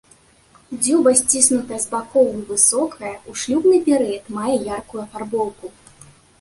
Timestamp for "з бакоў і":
1.83-2.41